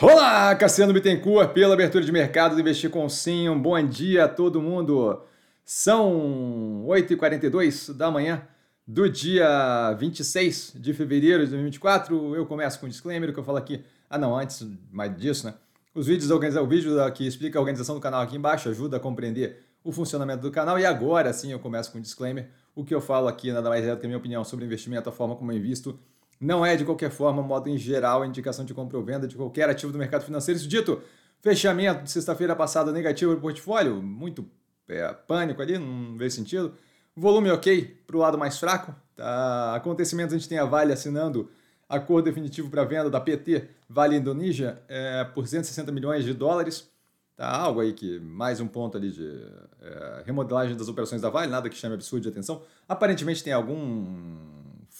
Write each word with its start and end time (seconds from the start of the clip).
Olá, 0.00 0.54
Cassiano 0.56 0.92
Bittencourt, 0.92 1.52
pela 1.52 1.74
abertura 1.74 2.02
de 2.02 2.10
mercado 2.10 2.54
do 2.54 2.60
Investir 2.60 2.90
com 2.90 3.08
Sim. 3.08 3.48
Um 3.48 3.60
bom 3.60 3.80
dia 3.86 4.24
a 4.24 4.28
todo 4.28 4.60
mundo. 4.60 5.22
São 5.64 6.84
8h42 6.88 7.92
da 7.92 8.10
manhã 8.10 8.42
do 8.86 9.08
dia 9.08 9.92
26 9.92 10.74
de 10.76 10.92
fevereiro 10.92 11.44
de 11.44 11.50
2024. 11.50 12.34
Eu 12.34 12.46
começo 12.46 12.80
com 12.80 12.86
um 12.86 12.88
disclaimer 12.88 13.32
que 13.32 13.38
eu 13.38 13.44
falo 13.44 13.58
aqui. 13.58 13.84
Ah, 14.10 14.18
não, 14.18 14.36
antes 14.36 14.66
mais 14.90 15.16
disso, 15.16 15.46
né? 15.46 15.54
Os 15.94 16.06
vídeos 16.06 16.30
o 16.30 16.66
vídeo 16.66 17.12
que 17.12 17.26
explica 17.26 17.58
a 17.58 17.60
organização 17.60 17.94
do 17.94 18.00
canal 18.00 18.22
aqui 18.22 18.34
embaixo 18.34 18.68
ajuda 18.68 18.96
a 18.96 19.00
compreender 19.00 19.58
o 19.84 19.92
funcionamento 19.92 20.42
do 20.42 20.50
canal. 20.50 20.78
E 20.80 20.86
agora 20.86 21.32
sim 21.32 21.52
eu 21.52 21.60
começo 21.60 21.92
com 21.92 21.98
um 21.98 22.02
disclaimer. 22.02 22.48
O 22.74 22.82
que 22.84 22.94
eu 22.94 23.00
falo 23.00 23.28
aqui 23.28 23.52
nada 23.52 23.68
mais 23.68 23.84
é 23.84 23.94
do 23.94 24.00
que 24.00 24.06
a 24.06 24.08
minha 24.08 24.18
opinião 24.18 24.42
sobre 24.42 24.64
investimento, 24.64 25.08
a 25.08 25.12
forma 25.12 25.36
como 25.36 25.52
eu 25.52 25.56
invisto 25.56 25.98
não 26.42 26.66
é, 26.66 26.74
de 26.76 26.84
qualquer 26.84 27.10
forma, 27.10 27.40
modo 27.40 27.68
em 27.68 27.78
geral, 27.78 28.24
indicação 28.24 28.64
de 28.64 28.74
compra 28.74 28.98
ou 28.98 29.04
venda 29.04 29.28
de 29.28 29.36
qualquer 29.36 29.70
ativo 29.70 29.92
do 29.92 29.98
mercado 29.98 30.24
financeiro. 30.24 30.58
Isso 30.58 30.68
dito, 30.68 31.00
fechamento 31.40 32.02
de 32.02 32.10
sexta-feira 32.10 32.56
passada 32.56 32.90
negativo 32.90 33.30
para 33.32 33.40
portfólio, 33.40 34.02
muito 34.02 34.44
é, 34.88 35.12
pânico 35.12 35.62
ali, 35.62 35.78
não 35.78 36.18
veio 36.18 36.30
sentido. 36.32 36.74
Volume 37.14 37.48
ok 37.52 37.96
para 38.04 38.16
o 38.16 38.18
lado 38.18 38.36
mais 38.36 38.58
fraco. 38.58 38.92
Tá? 39.14 39.76
Acontecimentos, 39.76 40.34
a 40.34 40.38
gente 40.38 40.48
tem 40.48 40.58
a 40.58 40.64
Vale 40.64 40.92
assinando 40.92 41.48
acordo 41.88 42.24
definitivo 42.24 42.68
para 42.68 42.84
venda 42.84 43.08
da 43.08 43.20
PT 43.20 43.68
Vale 43.88 44.16
Indonésia 44.16 44.82
é, 44.88 45.22
por 45.22 45.46
160 45.46 45.92
milhões 45.92 46.24
de 46.24 46.34
dólares. 46.34 46.90
Tá? 47.36 47.48
Algo 47.48 47.80
aí 47.80 47.92
que, 47.92 48.18
mais 48.18 48.60
um 48.60 48.66
ponto 48.66 48.98
ali 48.98 49.12
de 49.12 49.46
é, 49.80 50.22
remodelagem 50.26 50.76
das 50.76 50.88
operações 50.88 51.22
da 51.22 51.30
Vale, 51.30 51.52
nada 51.52 51.68
que 51.68 51.76
chame 51.76 51.94
absurdo 51.94 52.24
de 52.24 52.30
atenção. 52.30 52.62
Aparentemente 52.88 53.44
tem 53.44 53.52
algum 53.52 54.51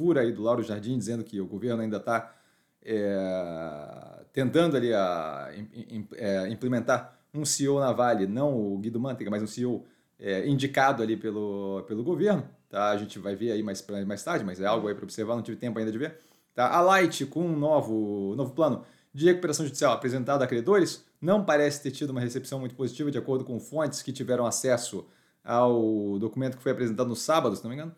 fura 0.00 0.22
aí 0.22 0.32
do 0.32 0.42
Lauro 0.42 0.62
Jardim 0.62 0.96
dizendo 0.96 1.22
que 1.22 1.38
o 1.38 1.46
governo 1.46 1.82
ainda 1.82 1.98
está 1.98 2.34
é, 2.82 4.24
tentando 4.32 4.74
ali 4.74 4.94
a, 4.94 5.50
é, 6.14 6.48
implementar 6.48 7.18
um 7.34 7.44
CEO 7.44 7.78
na 7.78 7.92
Vale, 7.92 8.26
não 8.26 8.58
o 8.58 8.78
Guido 8.78 8.98
Mantega, 8.98 9.30
mas 9.30 9.42
um 9.42 9.46
CEO 9.46 9.84
é, 10.18 10.48
indicado 10.48 11.02
ali 11.02 11.18
pelo, 11.18 11.84
pelo 11.86 12.02
governo. 12.02 12.48
Tá? 12.70 12.88
A 12.88 12.96
gente 12.96 13.18
vai 13.18 13.36
ver 13.36 13.52
aí 13.52 13.62
mais, 13.62 13.86
mais 14.06 14.24
tarde, 14.24 14.42
mas 14.42 14.58
é 14.58 14.64
algo 14.64 14.88
aí 14.88 14.94
para 14.94 15.04
observar, 15.04 15.34
não 15.34 15.42
tive 15.42 15.58
tempo 15.58 15.78
ainda 15.78 15.92
de 15.92 15.98
ver. 15.98 16.16
Tá? 16.54 16.74
A 16.74 16.80
Light, 16.80 17.26
com 17.26 17.44
um 17.44 17.58
novo, 17.58 18.34
novo 18.36 18.52
plano 18.52 18.82
de 19.12 19.26
recuperação 19.26 19.66
judicial 19.66 19.92
apresentado 19.92 20.40
a 20.40 20.46
credores, 20.46 21.04
não 21.20 21.44
parece 21.44 21.82
ter 21.82 21.90
tido 21.90 22.08
uma 22.08 22.20
recepção 22.20 22.58
muito 22.58 22.74
positiva, 22.74 23.10
de 23.10 23.18
acordo 23.18 23.44
com 23.44 23.60
fontes 23.60 24.00
que 24.00 24.12
tiveram 24.12 24.46
acesso 24.46 25.06
ao 25.44 26.18
documento 26.18 26.56
que 26.56 26.62
foi 26.62 26.72
apresentado 26.72 27.08
no 27.08 27.16
sábado, 27.16 27.54
se 27.54 27.62
não 27.62 27.68
me 27.68 27.76
engano. 27.76 27.94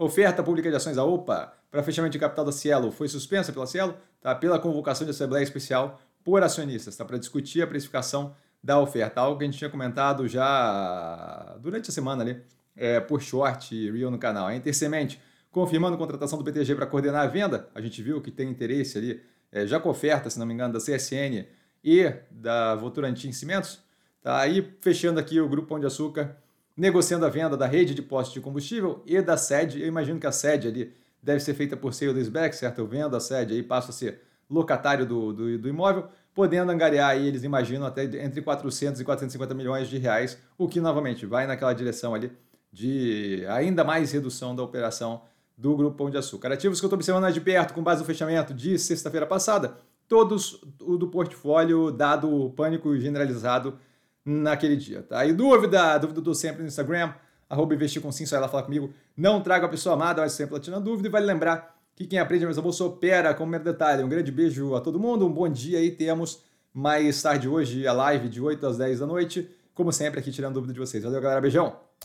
Oferta 0.00 0.42
pública 0.42 0.70
de 0.70 0.76
ações 0.76 0.96
da 0.96 1.04
OPA 1.04 1.52
para 1.70 1.82
fechamento 1.82 2.12
de 2.12 2.18
capital 2.18 2.42
da 2.42 2.52
Cielo 2.52 2.90
foi 2.90 3.06
suspensa 3.06 3.52
pela 3.52 3.66
Cielo, 3.66 3.94
tá? 4.18 4.34
pela 4.34 4.58
convocação 4.58 5.04
de 5.04 5.10
assembleia 5.10 5.42
especial 5.42 6.00
por 6.24 6.42
acionistas, 6.42 6.96
tá? 6.96 7.04
para 7.04 7.18
discutir 7.18 7.60
a 7.60 7.66
precificação 7.66 8.34
da 8.64 8.80
oferta. 8.80 9.20
Algo 9.20 9.36
que 9.36 9.44
a 9.44 9.46
gente 9.46 9.58
tinha 9.58 9.68
comentado 9.68 10.26
já 10.26 11.54
durante 11.60 11.90
a 11.90 11.92
semana 11.92 12.22
ali, 12.22 12.42
é, 12.74 12.98
por 12.98 13.20
short 13.20 13.76
e 13.76 13.90
real 13.90 14.10
no 14.10 14.18
canal. 14.18 14.46
A 14.46 14.56
Intersemente, 14.56 15.20
confirmando 15.50 15.96
a 15.96 15.98
contratação 15.98 16.38
do 16.38 16.44
BTG 16.44 16.74
para 16.76 16.86
coordenar 16.86 17.22
a 17.22 17.28
venda, 17.28 17.68
a 17.74 17.80
gente 17.82 18.02
viu 18.02 18.22
que 18.22 18.30
tem 18.30 18.48
interesse 18.48 18.96
ali, 18.96 19.22
é, 19.52 19.66
já 19.66 19.78
com 19.78 19.90
oferta, 19.90 20.30
se 20.30 20.38
não 20.38 20.46
me 20.46 20.54
engano, 20.54 20.72
da 20.72 20.78
CSN 20.78 21.44
e 21.84 22.10
da 22.30 22.74
Votorantim 22.74 23.32
Cimentos. 23.32 23.80
Tá 24.22 24.38
aí 24.38 24.66
fechando 24.80 25.20
aqui 25.20 25.38
o 25.42 25.46
Grupo 25.46 25.68
Pão 25.68 25.78
de 25.78 25.84
Açúcar 25.84 26.38
negociando 26.76 27.26
a 27.26 27.28
venda 27.28 27.56
da 27.56 27.66
rede 27.66 27.94
de 27.94 28.02
postos 28.02 28.34
de 28.34 28.40
combustível 28.40 29.02
e 29.06 29.20
da 29.20 29.36
sede. 29.36 29.80
Eu 29.80 29.88
imagino 29.88 30.18
que 30.18 30.26
a 30.26 30.32
sede 30.32 30.68
ali 30.68 30.92
deve 31.22 31.40
ser 31.40 31.54
feita 31.54 31.76
por 31.76 31.92
sale 31.92 32.12
leaseback, 32.12 32.54
certo? 32.56 32.78
Eu 32.78 32.86
vendo 32.86 33.14
a 33.16 33.20
sede 33.20 33.54
aí, 33.54 33.62
passo 33.62 33.90
a 33.90 33.92
ser 33.92 34.20
locatário 34.48 35.06
do, 35.06 35.32
do, 35.32 35.58
do 35.58 35.68
imóvel, 35.68 36.08
podendo 36.34 36.72
angariar 36.72 37.10
aí, 37.10 37.26
eles 37.26 37.44
imaginam, 37.44 37.86
até 37.86 38.04
entre 38.04 38.42
400 38.42 39.00
e 39.00 39.04
450 39.04 39.54
milhões 39.54 39.88
de 39.88 39.98
reais, 39.98 40.38
o 40.58 40.66
que, 40.66 40.80
novamente, 40.80 41.26
vai 41.26 41.46
naquela 41.46 41.72
direção 41.72 42.14
ali 42.14 42.32
de 42.72 43.44
ainda 43.48 43.84
mais 43.84 44.12
redução 44.12 44.54
da 44.54 44.62
operação 44.62 45.22
do 45.56 45.76
Grupo 45.76 45.96
Pão 45.96 46.10
de 46.10 46.16
Açúcar. 46.16 46.52
Ativos 46.52 46.80
que 46.80 46.84
eu 46.84 46.88
estou 46.88 46.96
observando 46.96 47.32
de 47.32 47.40
perto, 47.40 47.74
com 47.74 47.82
base 47.82 48.00
no 48.00 48.06
fechamento 48.06 48.54
de 48.54 48.78
sexta-feira 48.78 49.26
passada, 49.26 49.76
todos 50.08 50.60
do 50.78 51.06
portfólio, 51.08 51.90
dado 51.90 52.32
o 52.32 52.50
pânico 52.50 52.96
generalizado 52.98 53.78
naquele 54.24 54.76
dia, 54.76 55.02
tá? 55.02 55.24
E 55.24 55.32
dúvida, 55.32 55.98
dúvida 55.98 56.20
do 56.20 56.34
sempre 56.34 56.62
no 56.62 56.68
Instagram, 56.68 57.12
arroba 57.48 57.74
investir 57.74 58.00
com 58.00 58.12
sim, 58.12 58.26
só 58.26 58.36
ela 58.36 58.48
falar 58.48 58.62
comigo. 58.62 58.92
Não 59.16 59.40
traga 59.40 59.66
a 59.66 59.68
pessoa 59.68 59.94
amada, 59.94 60.22
mas 60.22 60.32
sempre 60.32 60.54
ela 60.54 60.62
tira 60.62 60.80
dúvida. 60.80 61.08
E 61.08 61.10
vale 61.10 61.26
lembrar 61.26 61.76
que 61.94 62.06
quem 62.06 62.18
aprende 62.18 62.46
a 62.46 62.62
bolsa 62.62 62.84
opera 62.84 63.34
com 63.34 63.42
o 63.42 63.46
primeiro 63.46 63.64
detalhe. 63.64 64.02
Um 64.02 64.08
grande 64.08 64.30
beijo 64.30 64.74
a 64.74 64.80
todo 64.80 64.98
mundo, 64.98 65.26
um 65.26 65.32
bom 65.32 65.48
dia 65.48 65.78
aí. 65.78 65.90
Temos 65.90 66.42
mais 66.72 67.20
tarde 67.20 67.48
hoje 67.48 67.86
a 67.86 67.92
live 67.92 68.28
de 68.28 68.40
8 68.40 68.66
às 68.66 68.78
10 68.78 69.00
da 69.00 69.06
noite. 69.06 69.50
Como 69.74 69.92
sempre, 69.92 70.20
aqui 70.20 70.30
tirando 70.30 70.54
dúvida 70.54 70.72
de 70.72 70.78
vocês. 70.78 71.02
Valeu, 71.02 71.20
galera. 71.20 71.40
Beijão! 71.40 71.89